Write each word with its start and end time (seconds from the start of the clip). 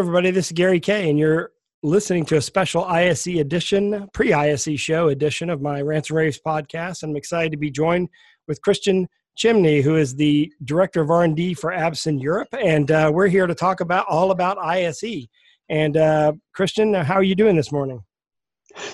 everybody. 0.00 0.30
This 0.30 0.46
is 0.46 0.52
Gary 0.52 0.80
Kay, 0.80 1.10
and 1.10 1.18
you're 1.18 1.52
listening 1.82 2.24
to 2.24 2.38
a 2.38 2.40
special 2.40 2.84
ISE 2.84 3.26
edition, 3.26 4.08
pre 4.14 4.32
ISE 4.32 4.80
show 4.80 5.08
edition 5.08 5.50
of 5.50 5.60
my 5.60 5.82
Rants 5.82 6.08
and 6.08 6.16
Raves 6.16 6.40
podcast. 6.40 7.02
I'm 7.02 7.16
excited 7.16 7.52
to 7.52 7.58
be 7.58 7.70
joined 7.70 8.08
with 8.48 8.62
Christian 8.62 9.06
Czimny, 9.38 9.82
who 9.82 9.96
is 9.96 10.14
the 10.14 10.50
director 10.64 11.02
of 11.02 11.10
R&D 11.10 11.52
for 11.52 11.70
Absen 11.70 12.18
Europe, 12.18 12.48
and 12.58 12.90
uh, 12.90 13.10
we're 13.12 13.26
here 13.26 13.46
to 13.46 13.54
talk 13.54 13.82
about 13.82 14.06
all 14.08 14.30
about 14.30 14.56
ISE. 14.56 15.28
And 15.68 15.98
uh, 15.98 16.32
Christian, 16.54 16.94
how 16.94 17.16
are 17.16 17.22
you 17.22 17.34
doing 17.34 17.54
this 17.54 17.70
morning? 17.70 18.02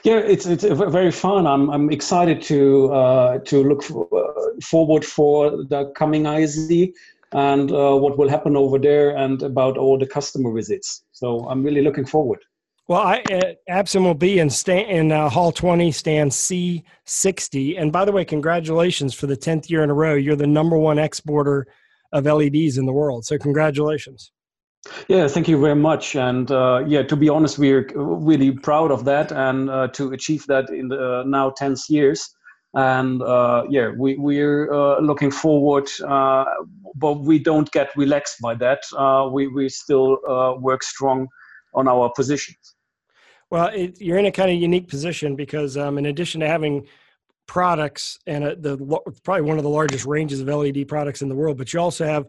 Yeah, 0.02 0.16
it's 0.16 0.46
it's 0.46 0.64
very 0.64 1.12
fun. 1.12 1.46
I'm 1.46 1.70
I'm 1.70 1.88
excited 1.93 2.43
to 2.43 2.93
uh, 2.93 3.39
to 3.45 3.62
look 3.62 3.84
for, 3.84 4.09
uh, 4.12 4.61
forward 4.61 5.04
for 5.04 5.50
the 5.50 5.93
coming 5.95 6.26
ISE 6.26 6.89
and 7.32 7.72
uh, 7.72 7.94
what 7.96 8.18
will 8.18 8.29
happen 8.29 8.57
over 8.57 8.79
there 8.79 9.16
and 9.16 9.43
about 9.43 9.76
all 9.76 9.98
the 9.98 10.07
customer 10.07 10.53
visits. 10.53 11.04
So 11.12 11.48
I'm 11.48 11.62
really 11.62 11.82
looking 11.82 12.07
forward. 12.07 12.39
Well, 12.89 13.00
I, 13.00 13.22
uh, 13.68 13.84
will 13.96 14.14
be 14.14 14.39
in 14.39 14.48
stand, 14.48 14.89
in 14.90 15.11
uh, 15.11 15.29
Hall 15.29 15.50
20, 15.50 15.90
stand 15.90 16.31
C60. 16.31 17.81
And 17.81 17.93
by 17.93 18.04
the 18.04 18.12
way, 18.12 18.25
congratulations 18.25 19.12
for 19.12 19.26
the 19.26 19.36
10th 19.36 19.68
year 19.68 19.82
in 19.82 19.90
a 19.90 19.94
row. 19.94 20.14
You're 20.14 20.36
the 20.36 20.46
number 20.46 20.79
one 20.79 20.98
exporter 20.98 21.67
of 22.12 22.26
LEDs 22.26 22.79
in 22.79 22.86
the 22.86 22.93
world. 22.93 23.25
So 23.25 23.39
congratulations. 23.39 24.31
Yeah, 25.08 25.26
thank 25.26 25.48
you 25.48 25.61
very 25.61 25.75
much. 25.75 26.14
And 26.14 26.48
uh, 26.50 26.84
yeah, 26.86 27.03
to 27.03 27.17
be 27.17 27.29
honest, 27.29 27.58
we're 27.58 27.89
really 27.96 28.53
proud 28.53 28.93
of 28.93 29.04
that 29.06 29.32
and 29.32 29.68
uh, 29.68 29.89
to 29.89 30.12
achieve 30.12 30.46
that 30.46 30.70
in 30.70 30.86
the 30.89 31.20
uh, 31.20 31.25
now 31.25 31.50
10th 31.50 31.90
years. 31.90 32.31
And 32.75 33.22
uh, 33.22 33.64
yeah, 33.70 33.91
we, 33.97 34.17
we're 34.17 34.72
uh, 34.72 35.00
looking 35.00 35.31
forward, 35.31 35.89
uh, 36.06 36.45
but 36.97 37.20
we 37.20 37.39
don't 37.39 37.70
get 37.72 37.91
relaxed 37.97 38.41
by 38.41 38.55
that. 38.55 38.83
we, 39.33 39.47
we 39.47 39.69
still 39.69 40.19
work 40.61 40.83
strong 40.83 41.28
on 41.75 41.89
our 41.89 42.11
positions. 42.14 42.75
Well, 43.50 43.69
it, 43.69 44.00
you're 44.00 44.19
in 44.19 44.27
a 44.27 44.33
kind 44.33 44.50
of 44.50 44.56
unique 44.56 44.89
position 44.89 45.36
because, 45.36 45.77
um, 45.77 45.98
in 45.98 46.06
addition 46.06 46.41
to 46.41 46.48
having 46.48 46.86
products 47.47 48.19
and 48.27 48.42
a, 48.42 48.56
the 48.56 48.77
probably 49.22 49.42
one 49.42 49.56
of 49.56 49.62
the 49.62 49.70
largest 49.70 50.05
ranges 50.05 50.41
of 50.41 50.48
LED 50.48 50.89
products 50.89 51.22
in 51.22 51.28
the 51.28 51.34
world, 51.34 51.56
but 51.56 51.72
you 51.72 51.78
also 51.78 52.05
have 52.05 52.27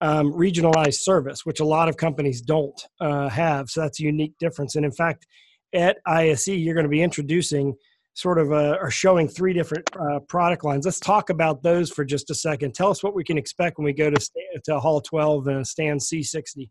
um, 0.00 0.32
regionalized 0.32 1.00
service, 1.00 1.44
which 1.44 1.60
a 1.60 1.64
lot 1.64 1.88
of 1.88 1.96
companies 1.96 2.40
don't 2.40 2.80
uh, 3.00 3.28
have. 3.28 3.68
So 3.68 3.82
that's 3.82 4.00
a 4.00 4.04
unique 4.04 4.34
difference. 4.38 4.74
And 4.74 4.84
in 4.84 4.92
fact, 4.92 5.26
at 5.74 5.98
ISE, 6.06 6.48
you're 6.48 6.74
going 6.74 6.84
to 6.84 6.90
be 6.90 7.02
introducing 7.02 7.74
sort 8.14 8.38
of 8.38 8.52
uh, 8.52 8.78
are 8.80 8.90
showing 8.90 9.28
three 9.28 9.52
different 9.52 9.88
uh, 10.00 10.20
product 10.20 10.64
lines. 10.64 10.84
Let's 10.84 11.00
talk 11.00 11.30
about 11.30 11.62
those 11.62 11.90
for 11.90 12.04
just 12.04 12.30
a 12.30 12.34
second. 12.34 12.74
Tell 12.74 12.90
us 12.90 13.02
what 13.02 13.14
we 13.14 13.24
can 13.24 13.36
expect 13.36 13.78
when 13.78 13.84
we 13.84 13.92
go 13.92 14.10
to 14.10 14.30
to 14.64 14.80
Hall 14.80 15.00
12 15.00 15.48
and 15.48 15.66
stand 15.66 16.00
C60. 16.00 16.70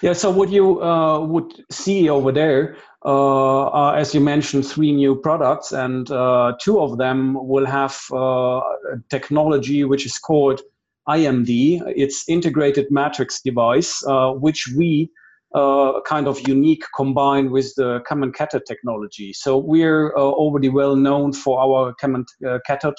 Yeah, 0.00 0.12
so 0.12 0.30
what 0.30 0.50
you 0.50 0.82
uh, 0.82 1.20
would 1.20 1.64
see 1.70 2.08
over 2.08 2.30
there, 2.30 2.76
uh, 3.04 3.68
are, 3.68 3.96
as 3.96 4.14
you 4.14 4.20
mentioned, 4.20 4.66
three 4.66 4.92
new 4.92 5.16
products, 5.16 5.72
and 5.72 6.08
uh, 6.10 6.54
two 6.60 6.80
of 6.80 6.98
them 6.98 7.34
will 7.34 7.66
have 7.66 7.98
uh, 8.12 8.60
technology 9.10 9.82
which 9.84 10.06
is 10.06 10.18
called 10.18 10.60
IMD. 11.08 11.82
It's 11.96 12.28
integrated 12.28 12.86
matrix 12.90 13.40
device, 13.42 14.04
uh, 14.06 14.32
which 14.32 14.68
we 14.76 15.10
uh, 15.54 16.00
kind 16.06 16.26
of 16.26 16.46
unique 16.48 16.84
combined 16.96 17.50
with 17.50 17.72
the 17.76 18.00
common 18.06 18.32
cathode 18.32 18.66
technology. 18.66 19.32
So 19.32 19.58
we're 19.58 20.14
already 20.14 20.68
well 20.68 20.96
known 20.96 21.32
for 21.32 21.60
our 21.60 21.94
common 22.00 22.24
cathode 22.66 22.94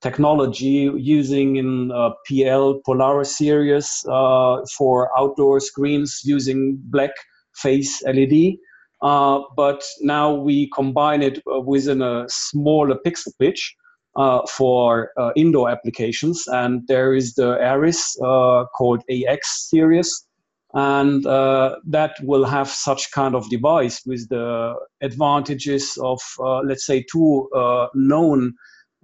technology 0.00 0.90
using 0.96 1.56
in 1.56 1.90
uh, 1.92 2.10
PL 2.26 2.80
Polaris 2.84 3.36
series 3.36 4.04
uh, 4.08 4.58
for 4.76 5.10
outdoor 5.18 5.60
screens 5.60 6.22
using 6.24 6.78
black 6.84 7.10
face 7.54 8.02
LED. 8.04 8.54
Uh, 9.02 9.40
but 9.56 9.82
now 10.00 10.32
we 10.32 10.68
combine 10.74 11.22
it 11.22 11.42
uh, 11.52 11.60
within 11.60 12.02
a 12.02 12.24
smaller 12.28 12.96
pixel 13.06 13.32
pitch 13.38 13.74
uh, 14.16 14.40
for 14.46 15.10
uh, 15.18 15.30
indoor 15.36 15.70
applications. 15.70 16.44
And 16.48 16.86
there 16.86 17.14
is 17.14 17.34
the 17.34 17.58
Aries 17.60 18.16
called 18.20 19.02
AX 19.10 19.68
series. 19.70 20.26
And 20.72 21.24
that 21.24 22.14
will 22.22 22.44
have 22.44 22.68
such 22.68 23.10
kind 23.12 23.34
of 23.34 23.50
device 23.50 24.02
with 24.06 24.28
the 24.28 24.74
advantages 25.00 25.98
of, 26.00 26.20
let's 26.64 26.86
say, 26.86 27.04
two 27.10 27.48
known 27.94 28.54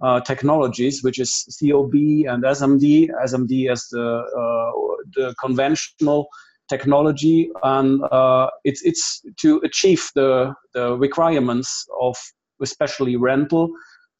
uh, 0.01 0.21
technologies, 0.21 1.03
which 1.03 1.19
is 1.19 1.57
COB 1.59 1.93
and 2.27 2.43
SMD. 2.43 3.09
SMD 3.25 3.71
as 3.71 3.87
the 3.91 4.03
uh, 4.03 4.71
the 5.15 5.33
conventional 5.41 6.27
technology, 6.69 7.49
and 7.63 8.03
uh, 8.11 8.49
it's 8.63 8.83
it's 8.83 9.23
to 9.37 9.59
achieve 9.63 10.07
the 10.15 10.53
the 10.73 10.95
requirements 10.97 11.87
of 11.99 12.15
especially 12.61 13.15
rental. 13.15 13.69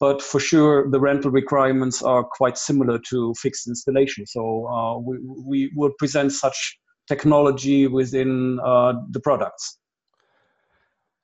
But 0.00 0.22
for 0.22 0.38
sure, 0.38 0.88
the 0.90 1.00
rental 1.00 1.30
requirements 1.30 2.02
are 2.02 2.24
quite 2.24 2.56
similar 2.56 3.00
to 3.10 3.34
fixed 3.34 3.68
installation. 3.68 4.26
So 4.26 4.66
uh, 4.66 4.98
we 4.98 5.18
we 5.46 5.72
will 5.76 5.92
present 5.98 6.32
such 6.32 6.78
technology 7.08 7.86
within 7.86 8.60
uh, 8.64 8.94
the 9.10 9.20
products. 9.20 9.78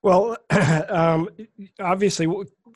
Well, 0.02 0.36
um, 0.88 1.28
obviously, 1.80 2.26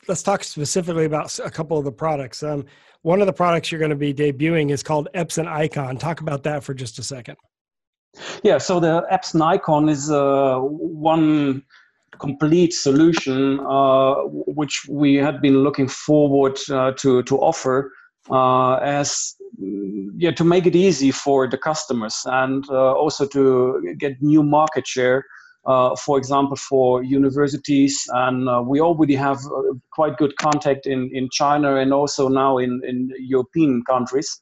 let's 0.07 0.23
talk 0.23 0.43
specifically 0.43 1.05
about 1.05 1.37
a 1.39 1.49
couple 1.49 1.77
of 1.77 1.85
the 1.85 1.91
products. 1.91 2.41
Um, 2.43 2.65
one 3.01 3.21
of 3.21 3.27
the 3.27 3.33
products 3.33 3.71
you're 3.71 3.79
going 3.79 3.91
to 3.91 3.95
be 3.95 4.13
debuting 4.13 4.71
is 4.71 4.83
called 4.83 5.07
Absenicon. 5.15 5.99
Talk 5.99 6.21
about 6.21 6.43
that 6.43 6.63
for 6.63 6.73
just 6.73 6.99
a 6.99 7.03
second. 7.03 7.37
Yeah, 8.43 8.57
so 8.57 8.79
the 8.79 9.05
Absenicon 9.11 9.89
is 9.89 10.09
uh, 10.09 10.57
one 10.59 11.63
complete 12.19 12.73
solution 12.73 13.59
uh, 13.61 14.15
which 14.25 14.85
we 14.89 15.15
had 15.15 15.41
been 15.41 15.63
looking 15.63 15.87
forward 15.87 16.57
uh, 16.69 16.91
to 16.93 17.23
to 17.23 17.37
offer 17.37 17.93
uh, 18.31 18.75
as 18.75 19.35
yeah 20.17 20.31
to 20.31 20.43
make 20.43 20.65
it 20.65 20.75
easy 20.75 21.11
for 21.11 21.47
the 21.47 21.57
customers 21.57 22.21
and 22.25 22.65
uh, 22.69 22.93
also 22.93 23.25
to 23.25 23.95
get 23.99 24.21
new 24.21 24.43
market 24.43 24.87
share 24.87 25.25
uh, 25.65 25.95
for 25.95 26.17
example, 26.17 26.55
for 26.55 27.03
universities. 27.03 28.07
And 28.13 28.47
uh, 28.49 28.63
we 28.65 28.79
already 28.79 29.15
have 29.15 29.37
uh, 29.45 29.73
quite 29.91 30.17
good 30.17 30.35
contact 30.37 30.87
in, 30.87 31.11
in 31.13 31.29
China 31.31 31.75
and 31.75 31.93
also 31.93 32.27
now 32.27 32.57
in, 32.57 32.81
in 32.87 33.11
European 33.19 33.83
countries 33.83 34.39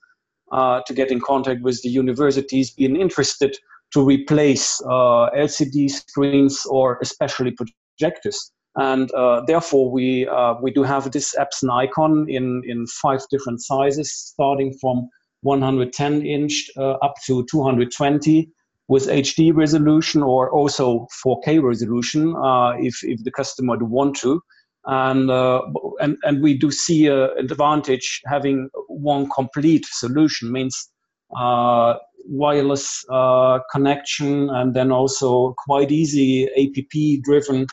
uh, 0.51 0.81
to 0.85 0.93
get 0.93 1.11
in 1.11 1.19
contact 1.19 1.61
with 1.63 1.81
the 1.81 1.89
universities 1.89 2.71
being 2.71 2.95
interested 2.95 3.57
to 3.93 4.03
replace 4.03 4.79
LCD 4.81 5.89
screens 5.89 6.65
or 6.65 6.99
especially 7.01 7.51
projectors. 7.51 8.51
And 8.77 9.11
uh, 9.11 9.41
therefore, 9.47 9.91
we, 9.91 10.27
we 10.61 10.71
do 10.71 10.83
have 10.83 11.11
this 11.11 11.35
Absenicon 11.35 12.29
in, 12.29 12.61
in 12.65 12.85
five 12.88 13.21
different 13.31 13.61
sizes, 13.61 14.13
starting 14.13 14.73
from 14.79 15.09
110 15.41 16.25
inch 16.25 16.69
up 16.77 17.16
to 17.25 17.45
220 17.49 18.49
with 18.87 19.07
HD 19.07 19.53
resolution 19.53 20.23
or 20.23 20.49
also 20.51 21.07
4K 21.25 21.61
resolution 21.61 22.35
uh, 22.35 22.71
if, 22.79 23.03
if 23.03 23.23
the 23.23 23.31
customer 23.31 23.73
would 23.73 23.83
want 23.83 24.16
to. 24.17 24.41
And, 24.85 25.29
uh, 25.29 25.61
and, 25.99 26.17
and 26.23 26.41
we 26.41 26.57
do 26.57 26.71
see 26.71 27.07
an 27.07 27.31
advantage 27.37 28.21
having 28.25 28.69
one 28.87 29.29
complete 29.29 29.85
solution 29.85 30.51
means 30.51 30.89
uh, 31.37 31.95
wireless 32.25 33.03
uh, 33.09 33.59
connection 33.71 34.49
and 34.49 34.73
then 34.73 34.91
also 34.91 35.53
quite 35.57 35.91
easy 35.91 36.45
APP 36.45 37.21
driven 37.23 37.63
uh, 37.63 37.66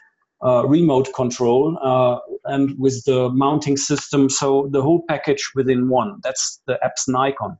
remote 0.45 1.09
control 1.15 1.79
uh, 1.83 2.19
and 2.45 2.79
with 2.79 3.03
the 3.05 3.31
mounting 3.31 3.77
system. 3.77 4.29
So 4.29 4.69
the 4.71 4.83
whole 4.83 5.05
package 5.09 5.51
within 5.55 5.89
one. 5.89 6.21
That's 6.23 6.61
the 6.67 6.79
Absenicon. 6.85 7.59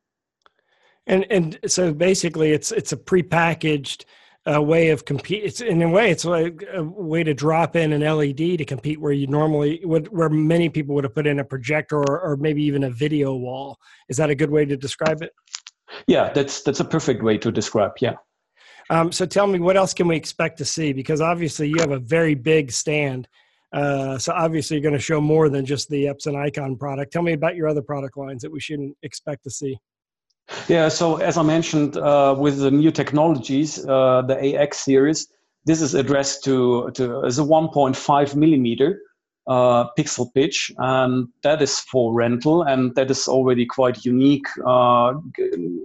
And 1.07 1.27
and 1.31 1.59
so 1.67 1.93
basically, 1.93 2.53
it's 2.53 2.73
it's 2.73 2.93
a 2.93 2.97
prepackaged 2.97 4.05
uh, 4.53 4.61
way 4.61 4.91
of 4.91 5.05
compete. 5.05 5.45
It's 5.45 5.61
in 5.61 5.83
a 5.83 5.89
way, 5.89 6.11
it's 6.11 6.25
like 6.25 6.65
a 6.73 6.83
way 6.83 7.25
to 7.25 7.35
drop 7.35 7.77
in 7.77 7.93
an 7.93 8.03
LED 8.03 8.59
to 8.59 8.65
compete 8.65 9.01
where 9.01 9.13
you 9.13 9.27
normally 9.27 9.81
would, 9.85 10.09
where 10.09 10.29
many 10.29 10.69
people 10.69 10.95
would 10.95 11.05
have 11.05 11.15
put 11.15 11.27
in 11.27 11.39
a 11.39 11.45
projector 11.45 11.99
or, 11.99 12.21
or 12.21 12.37
maybe 12.37 12.63
even 12.63 12.85
a 12.85 12.91
video 12.91 13.35
wall. 13.35 13.79
Is 14.09 14.17
that 14.19 14.31
a 14.31 14.35
good 14.35 14.51
way 14.51 14.65
to 14.65 14.77
describe 14.77 15.23
it? 15.23 15.33
Yeah, 16.07 16.33
that's 16.33 16.63
that's 16.63 16.81
a 16.81 16.85
perfect 16.85 17.23
way 17.23 17.39
to 17.39 17.53
describe. 17.53 17.93
Yeah. 18.01 18.15
Um, 18.91 19.13
so 19.13 19.27
tell 19.27 19.47
me, 19.47 19.59
what 19.59 19.77
else 19.77 19.95
can 19.95 20.09
we 20.09 20.17
expect 20.17 20.59
to 20.59 20.65
see? 20.65 20.93
Because 20.93 21.21
obviously, 21.21 21.69
you 21.69 21.77
have 21.79 21.91
a 21.91 21.99
very 21.99 22.35
big 22.35 22.71
stand. 22.71 23.29
Uh, 23.73 24.19
so 24.19 24.33
obviously, 24.33 24.77
you're 24.77 24.83
going 24.83 24.95
to 24.95 25.01
show 25.01 25.21
more 25.21 25.49
than 25.49 25.65
just 25.65 25.89
the 25.89 26.05
Absenicon 26.05 26.79
product. 26.79 27.13
Tell 27.13 27.23
me 27.23 27.33
about 27.33 27.57
your 27.57 27.69
other 27.69 27.83
product 27.83 28.17
lines 28.17 28.43
that 28.43 28.53
we 28.53 28.61
shouldn't 28.61 28.97
expect 29.03 29.45
to 29.45 29.51
see. 29.51 29.77
Yeah, 30.69 30.89
so 30.89 31.17
as 31.17 31.39
I 31.39 31.43
mentioned, 31.43 31.97
uh, 31.97 32.37
with 32.39 32.59
the 32.59 32.71
new 32.71 32.91
technologies, 32.91 33.85
uh, 33.87 34.23
the 34.23 34.57
AX 34.57 34.79
series, 34.79 35.29
this 35.65 35.81
is 35.81 35.95
addressed 35.95 36.45
to, 36.45 36.91
to 36.95 37.25
as 37.25 37.39
a 37.39 37.43
1.5 37.43 38.37
millimeter 38.37 39.01
uh, 39.47 39.87
pixel 39.99 40.33
pitch, 40.35 40.71
and 40.79 41.29
that 41.43 41.63
is 41.63 41.81
for 41.81 42.15
rental, 42.15 42.63
and 42.63 42.95
that 42.95 43.11
is 43.11 43.27
already 43.27 43.65
quite 43.67 44.05
unique. 44.05 44.47
Uh, 44.67 45.15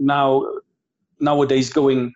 now, 0.01 0.45
nowadays, 1.19 1.71
going 1.71 2.13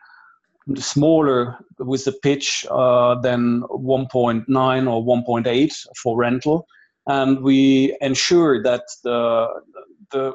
smaller 0.76 1.58
with 1.80 2.06
the 2.06 2.14
pitch 2.24 2.66
uh, 2.72 3.16
than 3.22 3.62
1.9 3.64 4.46
or 4.48 5.04
1.8 5.04 5.74
for 6.02 6.18
rental, 6.18 6.66
and 7.08 7.42
we 7.42 7.96
ensure 8.02 8.62
that 8.64 8.84
the 9.04 9.48
the 10.12 10.34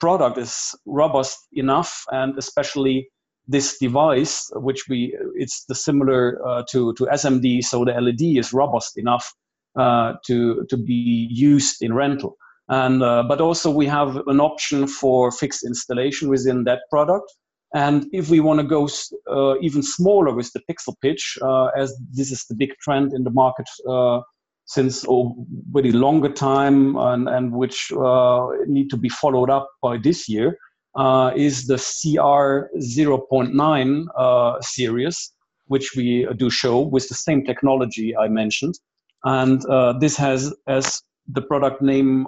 product 0.00 0.38
is 0.38 0.74
robust 0.86 1.38
enough, 1.52 2.04
and 2.10 2.36
especially 2.38 3.08
this 3.46 3.78
device, 3.78 4.50
which 4.54 4.88
we 4.88 5.16
it's 5.34 5.64
the 5.66 5.74
similar 5.74 6.40
uh, 6.46 6.62
to 6.70 6.92
to 6.94 7.04
SMD, 7.06 7.62
so 7.62 7.84
the 7.84 7.92
LED 7.92 8.38
is 8.38 8.52
robust 8.52 8.98
enough 8.98 9.32
uh, 9.76 10.14
to 10.26 10.64
to 10.68 10.76
be 10.76 11.28
used 11.30 11.82
in 11.82 11.94
rental. 11.94 12.36
And 12.68 13.02
uh, 13.02 13.24
but 13.26 13.40
also 13.40 13.70
we 13.70 13.86
have 13.86 14.16
an 14.28 14.40
option 14.40 14.86
for 14.86 15.32
fixed 15.32 15.64
installation 15.64 16.28
within 16.28 16.64
that 16.64 16.82
product. 16.90 17.32
And 17.74 18.06
if 18.12 18.30
we 18.30 18.40
want 18.40 18.60
to 18.60 18.66
go 18.66 18.88
uh, 19.30 19.58
even 19.60 19.82
smaller 19.82 20.34
with 20.34 20.52
the 20.52 20.60
pixel 20.68 20.94
pitch, 21.00 21.38
uh, 21.40 21.66
as 21.76 21.96
this 22.12 22.32
is 22.32 22.44
the 22.46 22.54
big 22.54 22.70
trend 22.80 23.12
in 23.12 23.22
the 23.22 23.30
market 23.30 23.66
uh, 23.88 24.20
since 24.64 25.04
a 25.08 25.22
very 25.70 25.92
longer 25.92 26.28
time 26.28 26.96
and, 26.96 27.28
and 27.28 27.52
which 27.52 27.92
uh, 27.92 28.48
need 28.66 28.90
to 28.90 28.96
be 28.96 29.08
followed 29.08 29.50
up 29.50 29.68
by 29.82 29.98
this 29.98 30.28
year, 30.28 30.58
uh, 30.96 31.30
is 31.36 31.68
the 31.68 31.76
CR 31.76 32.66
0.9 32.78 34.06
uh, 34.16 34.60
series, 34.60 35.32
which 35.66 35.92
we 35.96 36.26
do 36.36 36.50
show 36.50 36.80
with 36.80 37.08
the 37.08 37.14
same 37.14 37.44
technology 37.44 38.16
I 38.16 38.26
mentioned. 38.26 38.74
And 39.22 39.62
this 40.00 40.16
has 40.16 40.52
as 40.66 41.00
the 41.28 41.42
product 41.42 41.82
name 41.82 42.26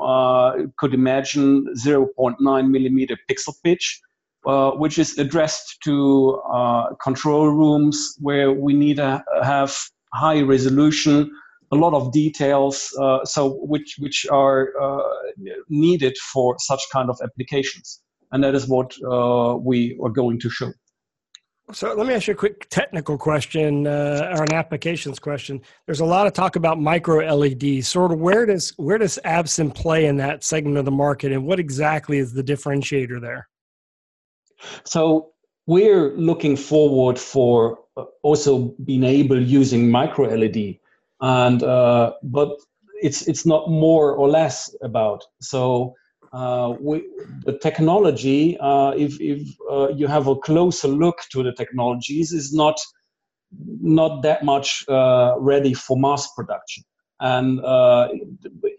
could 0.79 0.95
imagine 0.95 1.67
0.9 1.75 2.71
millimeter 2.71 3.17
pixel 3.29 3.55
pitch 3.65 4.01
uh, 4.45 4.73
which 4.73 4.99
is 4.99 5.17
addressed 5.19 5.81
to 5.85 6.43
uh, 6.53 6.93
control 7.01 7.47
rooms 7.47 8.17
where 8.19 8.51
we 8.51 8.75
need 8.75 8.97
to 8.97 9.23
have 9.41 9.73
high 10.15 10.43
resolution, 10.43 11.31
a 11.71 11.77
lot 11.77 11.95
of 11.95 12.11
details, 12.11 12.93
uh, 13.01 13.25
so 13.25 13.61
which 13.63 13.95
which 14.01 14.27
are 14.33 14.71
uh, 14.83 15.03
needed 15.69 16.17
for 16.33 16.57
such 16.59 16.83
kind 16.93 17.09
of 17.09 17.17
applications, 17.23 18.03
and 18.33 18.43
that 18.43 18.57
is 18.57 18.67
what 18.67 18.93
uh, 19.09 19.57
we 19.57 19.97
are 20.03 20.11
going 20.11 20.41
to 20.41 20.51
show. 20.51 20.73
So 21.71 21.95
let 21.95 22.09
me 22.09 22.13
ask 22.13 22.27
you 22.27 22.35
a 22.35 22.37
quick 22.37 22.69
technical 22.69 23.17
question 23.17 23.87
or 23.87 24.43
an 24.43 24.53
applications 24.53 25.21
question. 25.21 25.61
There's 25.87 26.01
a 26.01 26.05
lot 26.05 26.27
of 26.27 26.33
talk 26.33 26.57
about 26.57 26.81
micro 26.81 27.33
LEDs. 27.33 27.87
Sort 27.87 28.11
of 28.11 28.19
where 28.19 28.45
does 28.45 28.75
where 28.77 28.99
does 28.99 29.21
Absen 29.25 29.73
play 29.73 30.07
in 30.07 30.17
that 30.17 30.43
segment 30.43 30.79
of 30.79 30.85
the 30.85 30.91
market, 30.91 31.31
and 31.31 31.47
what 31.47 31.61
exactly 31.61 32.19
is 32.19 32.33
the 32.33 32.43
differentiator 32.43 33.21
there? 33.21 33.47
So 34.85 35.31
we're 35.67 36.13
looking 36.17 36.57
forward 36.57 37.19
for 37.19 37.79
uh, 37.97 38.05
also 38.23 38.75
being 38.85 39.05
able 39.05 39.41
using 39.41 39.91
micro 39.91 40.35
LED, 40.35 40.77
and 41.21 41.63
uh, 41.63 42.13
but 42.23 42.51
it's 43.03 43.27
it's 43.29 43.47
not 43.47 43.71
more 43.71 44.15
or 44.15 44.29
less 44.29 44.75
about 44.83 45.25
so. 45.41 45.95
Uh, 46.33 46.73
we, 46.81 47.05
the 47.45 47.59
technology, 47.59 48.57
uh, 48.57 48.93
if, 48.97 49.21
if 49.21 49.47
uh, 49.71 49.89
you 49.89 50.07
have 50.07 50.29
a 50.29 50.37
closer 50.37 50.89
look 50.89 51.19
to 51.31 51.43
the 51.43 51.53
technologies, 51.53 52.33
is 52.33 52.55
not 52.55 52.81
not 53.83 54.23
that 54.23 54.43
much 54.43 54.83
uh, 54.89 55.35
ready 55.39 55.75
for 55.75 55.99
mass 55.99 56.33
production 56.33 56.85
and 57.21 57.61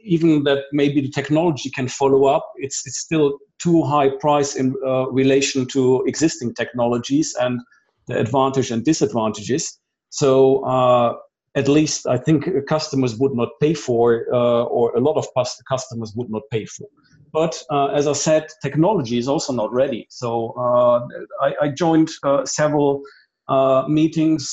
even 0.03 0.43
that 0.43 0.63
maybe 0.71 1.01
the 1.01 1.09
technology 1.09 1.69
can 1.69 1.87
follow 1.87 2.25
up 2.25 2.51
it's, 2.57 2.85
it's 2.85 2.99
still 2.99 3.39
too 3.63 3.81
high 3.83 4.09
price 4.09 4.55
in 4.55 4.75
uh, 4.85 5.09
relation 5.11 5.65
to 5.65 6.03
existing 6.05 6.53
technologies 6.53 7.33
and 7.39 7.61
the 8.07 8.19
advantage 8.19 8.71
and 8.71 8.83
disadvantages. 8.83 9.79
So 10.09 10.63
uh, 10.65 11.13
at 11.55 11.67
least 11.67 12.07
i 12.07 12.17
think 12.17 12.49
customers 12.67 13.15
would 13.19 13.35
not 13.35 13.49
pay 13.61 13.75
for 13.75 14.25
uh, 14.33 14.63
or 14.63 14.91
a 14.95 14.99
lot 14.99 15.15
of 15.17 15.27
customers 15.69 16.11
would 16.15 16.29
not 16.29 16.41
pay 16.51 16.65
for. 16.65 16.87
But 17.31 17.53
uh, 17.69 17.87
as 17.99 18.07
i 18.07 18.13
said 18.13 18.47
technology 18.61 19.17
is 19.17 19.27
also 19.27 19.53
not 19.53 19.71
ready. 19.71 20.07
So 20.09 20.29
uh, 20.57 20.99
I, 21.45 21.49
I, 21.63 21.67
joined 21.69 22.09
several 22.45 23.01
meetings 23.87 24.43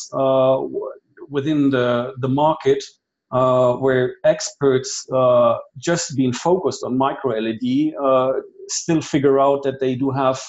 within 1.37 1.71
the, 1.71 2.13
the 2.19 2.29
market 2.29 2.83
uh, 3.33 3.75
where 3.75 4.17
experts 4.25 5.07
uh, 5.13 5.57
just 5.79 6.17
being 6.17 6.33
focused 6.33 6.83
on 6.83 6.99
micro 6.99 7.39
LED 7.39 7.95
uh, 8.03 8.33
still 8.69 9.01
figure 9.01 9.39
out 9.39 9.63
that 9.63 9.79
they 9.81 9.95
do 9.95 10.11
have 10.11 10.41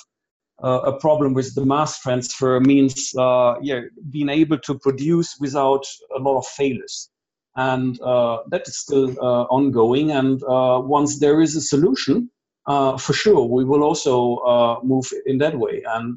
uh, 0.64 0.82
a 0.86 1.00
problem 1.00 1.34
with 1.34 1.54
the 1.56 1.66
mass 1.66 2.00
transfer 2.00 2.60
means 2.60 3.14
uh, 3.18 3.56
yeah 3.62 3.82
being 4.10 4.30
able 4.30 4.58
to 4.60 4.78
produce 4.80 5.38
without 5.40 5.86
a 6.16 6.20
lot 6.20 6.38
of 6.38 6.46
failures. 6.48 7.10
And 7.56 8.00
uh, 8.02 8.38
that 8.50 8.68
is 8.68 8.78
still 8.78 9.20
ongoing. 9.20 10.12
And 10.12 10.42
once 10.88 11.20
there 11.20 11.42
is 11.42 11.56
a 11.56 11.62
solution 11.62 12.30
for 12.66 13.14
sure 13.14 13.46
we 13.46 13.66
will 13.66 13.84
also 13.84 14.82
move 14.84 15.12
in 15.26 15.38
that 15.40 15.60
way. 15.60 15.84
And 15.86 16.16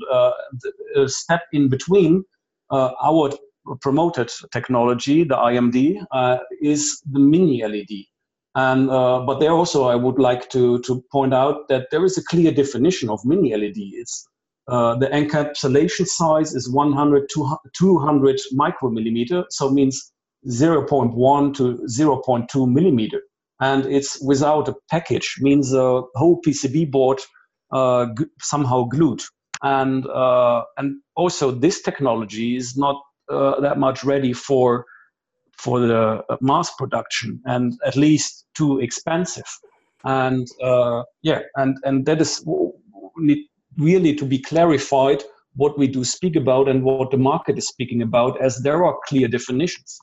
the 0.95 1.09
step 1.09 1.43
in 1.53 1.69
between 1.69 2.25
our 2.71 3.31
promoted 3.81 4.31
technology, 4.53 5.25
the 5.25 5.37
IMD, 5.37 6.05
uh, 6.13 6.39
is 6.61 7.01
the 7.11 7.21
mini 7.21 7.63
LED. 7.65 8.07
And 8.57 8.89
uh, 8.89 9.21
but 9.27 9.41
there 9.41 9.51
also 9.51 9.85
I 9.85 9.97
would 9.97 10.19
like 10.19 10.49
to 10.51 10.79
to 10.81 11.03
point 11.11 11.35
out 11.35 11.69
that 11.69 11.89
there 11.91 12.05
is 12.05 12.17
a 12.17 12.25
clear 12.25 12.53
definition 12.53 13.11
of 13.11 13.25
mini 13.25 13.57
LED. 13.57 13.75
It's 13.77 14.27
uh, 14.69 14.95
the 14.97 15.09
encapsulation 15.09 16.07
size 16.07 16.55
is 16.55 16.71
100, 16.71 17.29
200 17.77 18.41
micromillimeter, 18.57 19.45
so 19.51 19.71
means 19.71 20.13
0.1 20.49 21.55
to 21.55 21.75
0.2 21.87 22.73
millimeter, 22.73 23.21
and 23.61 23.85
it's 23.87 24.23
without 24.23 24.69
a 24.69 24.75
package, 24.91 25.37
means 25.41 25.71
the 25.71 26.03
whole 26.15 26.41
PCB 26.47 26.91
board 26.91 27.21
uh, 27.73 28.07
somehow 28.41 28.85
glued. 28.85 29.21
And 29.63 30.07
uh, 30.07 30.63
and 30.77 31.01
also 31.17 31.51
this 31.51 31.83
technology 31.83 32.57
is 32.57 32.77
not 32.77 32.97
uh, 33.31 33.61
that 33.61 33.79
much 33.79 34.05
ready 34.05 34.33
for 34.33 34.85
for 35.57 35.81
the 35.81 36.23
mass 36.41 36.73
production 36.75 37.41
and 37.47 37.79
at 37.87 37.97
least 37.97 38.47
too 38.55 38.81
expensive 38.81 39.47
and 40.05 40.47
uh, 40.63 41.03
yeah 41.23 41.41
and 41.57 41.77
and 41.85 42.07
that 42.07 42.21
is 42.21 42.45
need 43.17 43.47
really 43.79 44.15
to 44.15 44.25
be 44.25 44.39
clarified 44.39 45.23
what 45.57 45.79
we 45.79 45.87
do 45.87 46.05
speak 46.05 46.37
about 46.37 46.69
and 46.69 46.83
what 46.83 47.11
the 47.11 47.17
market 47.17 47.57
is 47.57 47.69
speaking 47.69 48.03
about 48.03 48.41
as 48.41 48.59
there 48.59 48.85
are 48.85 48.99
clear 49.07 49.29
definitions 49.29 49.99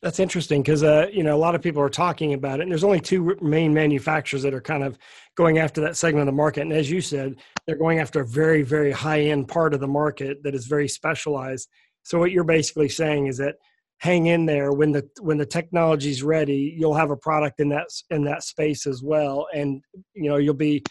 that's 0.00 0.20
interesting 0.20 0.62
because 0.62 0.84
uh, 0.84 1.08
you 1.12 1.24
know 1.24 1.34
a 1.34 1.38
lot 1.38 1.56
of 1.56 1.62
people 1.62 1.82
are 1.82 1.88
talking 1.88 2.32
about 2.32 2.60
it, 2.60 2.62
and 2.62 2.70
there's 2.70 2.84
only 2.84 3.00
two 3.00 3.36
main 3.42 3.74
manufacturers 3.74 4.42
that 4.44 4.54
are 4.54 4.60
kind 4.60 4.84
of 4.84 4.96
going 5.34 5.58
after 5.58 5.80
that 5.80 5.96
segment 5.96 6.20
of 6.20 6.26
the 6.26 6.36
market. 6.36 6.60
And 6.60 6.72
as 6.72 6.88
you 6.88 7.00
said, 7.00 7.34
they're 7.66 7.76
going 7.76 7.98
after 7.98 8.20
a 8.20 8.26
very, 8.26 8.62
very 8.62 8.92
high 8.92 9.22
end 9.22 9.48
part 9.48 9.74
of 9.74 9.80
the 9.80 9.88
market 9.88 10.44
that 10.44 10.54
is 10.54 10.66
very 10.66 10.86
specialized. 10.86 11.68
So 12.08 12.18
what 12.18 12.30
you're 12.30 12.42
basically 12.42 12.88
saying 12.88 13.26
is 13.26 13.36
that 13.36 13.56
hang 13.98 14.26
in 14.26 14.46
there 14.46 14.72
when 14.72 14.92
the 14.92 15.06
when 15.20 15.36
the 15.36 15.44
technology's 15.44 16.22
ready, 16.22 16.74
you'll 16.74 16.94
have 16.94 17.10
a 17.10 17.16
product 17.16 17.60
in 17.60 17.68
that 17.68 17.88
in 18.08 18.24
that 18.24 18.42
space 18.42 18.86
as 18.86 19.02
well, 19.02 19.46
and 19.54 19.82
you 20.14 20.30
know 20.30 20.38
you'll 20.38 20.54
be 20.54 20.82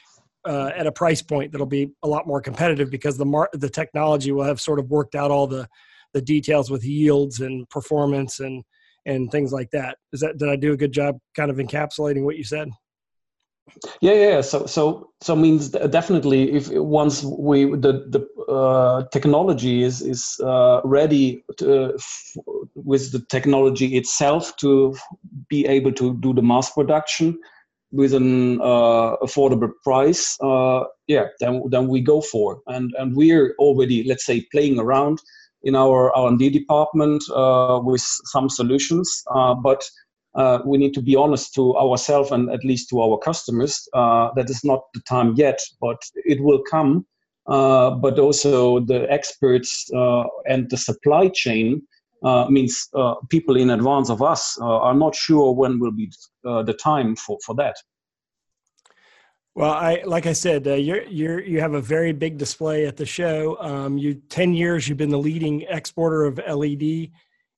uh, 0.46 0.70
at 0.76 0.86
a 0.86 0.92
price 0.92 1.24
point 1.24 1.52
that'll 1.52 1.66
be 1.66 1.90
a 2.04 2.08
lot 2.08 2.28
more 2.28 2.40
competitive 2.40 2.92
because 2.92 3.18
the 3.18 3.26
mar- 3.26 3.50
the 3.54 3.70
technology 3.70 4.32
will 4.32 4.44
have 4.44 4.62
sort 4.62 4.78
of 4.78 4.92
worked 4.92 5.16
out 5.16 5.32
all 5.32 5.48
the 5.48 5.68
the 6.14 6.22
details 6.22 6.70
with 6.70 6.86
yields 6.86 7.40
and 7.40 7.68
performance 7.72 8.40
and 8.40 8.64
and 9.08 9.32
things 9.32 9.52
like 9.52 9.72
that. 9.72 9.98
Is 10.14 10.20
that 10.20 10.38
did 10.38 10.50
I 10.50 10.56
do 10.56 10.74
a 10.74 10.78
good 10.78 10.92
job 10.92 11.18
kind 11.36 11.50
of 11.50 11.58
encapsulating 11.58 12.26
what 12.26 12.38
you 12.38 12.44
said? 12.44 12.70
Yeah, 14.02 14.14
yeah. 14.14 14.42
So, 14.42 14.66
so, 14.66 15.10
so 15.22 15.36
means 15.36 15.70
definitely 15.70 16.54
if 16.54 16.70
once 16.70 17.24
we 17.24 17.66
the 17.66 18.06
the 18.10 18.28
uh, 18.48 19.04
technology 19.12 19.84
is 19.84 20.02
is 20.02 20.40
uh, 20.44 20.82
ready 20.84 21.44
to, 21.58 21.94
f- 21.96 22.38
with 22.76 23.12
the 23.12 23.20
technology 23.30 23.98
itself 23.98 24.56
to 24.58 24.96
be 25.50 25.66
able 25.66 25.92
to 25.94 26.16
do 26.16 26.34
the 26.34 26.42
mass 26.42 26.72
production 26.72 27.38
with 27.92 28.14
an 28.14 28.60
uh, 28.62 29.16
affordable 29.24 29.72
price, 29.84 30.38
uh, 30.42 30.84
yeah, 31.08 31.26
then 31.40 31.64
then 31.70 31.88
we 31.88 32.02
go 32.02 32.22
for 32.22 32.62
and 32.68 32.94
and 32.98 33.16
we're 33.16 33.56
already 33.60 34.04
let's 34.04 34.26
say 34.26 34.46
playing 34.52 34.80
around 34.80 35.22
in 35.64 35.76
our 35.76 36.16
R 36.16 36.28
and 36.28 36.40
D 36.40 36.50
department 36.50 37.24
uh, 37.34 37.80
with 37.84 38.02
some 38.02 38.50
solutions, 38.50 39.24
uh, 39.34 39.56
but 39.56 39.84
uh, 40.36 40.60
we 40.66 40.78
need 40.78 40.94
to 40.94 41.02
be 41.02 41.16
honest 41.16 41.54
to 41.56 41.76
ourselves 41.78 42.32
and 42.32 42.50
at 42.52 42.64
least 42.64 42.90
to 42.90 43.02
our 43.02 43.18
customers. 43.18 43.88
Uh, 43.94 44.30
that 44.36 44.50
is 44.50 44.64
not 44.64 44.82
the 44.94 45.02
time 45.08 45.34
yet, 45.36 45.60
but 45.82 45.98
it 46.16 46.42
will 46.42 46.62
come. 46.70 47.06
Uh, 47.48 47.92
but 47.92 48.20
also 48.20 48.80
the 48.82 49.10
experts 49.10 49.90
uh, 49.96 50.24
and 50.50 50.70
the 50.70 50.76
supply 50.76 51.30
chain 51.30 51.82
uh, 52.24 52.46
means 52.50 52.90
uh, 52.94 53.16
people 53.30 53.56
in 53.56 53.70
advance 53.70 54.10
of 54.10 54.22
us 54.22 54.58
are 54.60 54.94
not 54.94 55.16
sure 55.16 55.54
when 55.54 55.80
will 55.80 55.92
be 55.92 56.12
the 56.44 56.76
time 56.82 57.16
for, 57.16 57.38
for 57.46 57.56
that. 57.56 57.76
Well, 59.58 59.72
I 59.72 60.04
like 60.06 60.28
I 60.28 60.34
said, 60.34 60.68
uh, 60.68 60.76
you're 60.76 61.02
you're 61.06 61.42
you 61.42 61.60
have 61.62 61.74
a 61.74 61.82
very 61.82 62.12
big 62.12 62.38
display 62.38 62.86
at 62.86 62.96
the 62.96 63.08
show. 63.08 63.58
Um, 63.60 63.98
you 63.98 64.14
ten 64.30 64.54
years 64.54 64.88
you've 64.88 65.00
been 65.00 65.10
the 65.10 65.18
leading 65.18 65.64
exporter 65.64 66.26
of 66.26 66.38
LED 66.48 67.10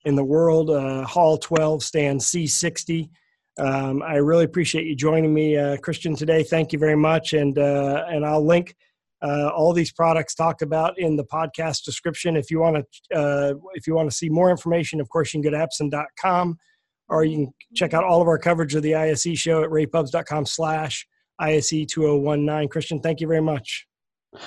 in 0.06 0.16
the 0.16 0.24
world. 0.24 0.70
Uh, 0.70 1.04
Hall 1.04 1.38
12 1.38 1.84
stands 1.84 2.32
C60. 2.32 3.10
Um, 3.58 4.02
I 4.02 4.16
really 4.16 4.46
appreciate 4.46 4.86
you 4.86 4.96
joining 4.96 5.34
me, 5.34 5.58
uh, 5.58 5.76
Christian, 5.76 6.16
today. 6.16 6.42
Thank 6.42 6.72
you 6.72 6.80
very 6.80 6.96
much, 6.96 7.34
and 7.34 7.58
uh, 7.60 8.06
and 8.08 8.26
I'll 8.26 8.46
link 8.46 8.78
uh, 9.22 9.50
all 9.50 9.74
these 9.74 9.92
products 9.92 10.34
talked 10.34 10.62
about 10.62 10.98
in 10.98 11.16
the 11.16 11.26
podcast 11.26 11.84
description. 11.84 12.38
If 12.38 12.50
you 12.50 12.60
want 12.60 12.86
to 13.12 13.18
uh, 13.18 13.54
if 13.74 13.88
you 13.88 13.96
want 13.96 14.10
to 14.10 14.16
see 14.16 14.30
more 14.30 14.50
information, 14.50 15.02
of 15.02 15.10
course, 15.10 15.34
you 15.34 15.42
can 15.42 15.52
go 15.52 15.58
to 15.58 15.66
absen.com, 15.66 16.58
or 17.10 17.24
you 17.24 17.36
can 17.38 17.54
check 17.76 17.94
out 17.94 18.04
all 18.04 18.22
of 18.22 18.28
our 18.28 18.38
coverage 18.38 18.76
of 18.76 18.84
the 18.84 18.96
ISE 18.96 19.38
show 19.38 19.64
at 19.64 19.70
ravepubs.com 19.70 20.46
slash 20.46 21.08
ISE 21.40 21.86
2019. 21.88 22.70
Christian, 22.70 23.00
thank 23.02 23.20
you 23.20 23.28
very 23.28 23.42
much. 23.42 23.86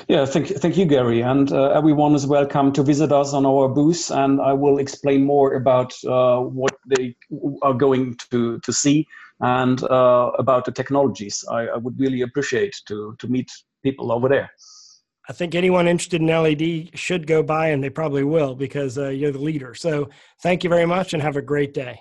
Yeah, 0.06 0.24
thank, 0.24 0.46
thank 0.46 0.76
you, 0.76 0.84
Gary. 0.84 1.22
And 1.22 1.50
uh, 1.50 1.70
everyone 1.70 2.14
is 2.14 2.24
welcome 2.24 2.72
to 2.72 2.84
visit 2.84 3.10
us 3.10 3.34
on 3.34 3.44
our 3.44 3.68
booth, 3.68 4.10
and 4.12 4.40
I 4.40 4.52
will 4.52 4.78
explain 4.78 5.24
more 5.24 5.54
about 5.54 5.92
uh, 6.04 6.38
what 6.38 6.76
they 6.86 7.16
are 7.62 7.74
going 7.74 8.16
to, 8.30 8.60
to 8.60 8.72
see 8.72 9.06
and 9.40 9.82
uh, 9.82 10.30
about 10.38 10.64
the 10.64 10.70
technologies. 10.70 11.44
I, 11.50 11.66
I, 11.66 11.76
would 11.76 11.98
really 11.98 12.20
appreciate 12.20 12.76
to, 12.86 13.16
to 13.18 13.26
meet 13.26 13.50
people 13.82 14.12
over 14.12 14.28
there. 14.28 14.50
I 15.28 15.32
think 15.32 15.54
anyone 15.54 15.86
interested 15.86 16.20
in 16.20 16.26
LED 16.26 16.98
should 16.98 17.26
go 17.26 17.42
by, 17.42 17.68
and 17.68 17.82
they 17.82 17.90
probably 17.90 18.24
will 18.24 18.54
because 18.54 18.98
uh, 18.98 19.08
you're 19.08 19.30
the 19.30 19.38
leader. 19.38 19.74
So 19.74 20.08
thank 20.42 20.64
you 20.64 20.70
very 20.70 20.86
much, 20.86 21.14
and 21.14 21.22
have 21.22 21.36
a 21.36 21.42
great 21.42 21.74
day. 21.74 22.00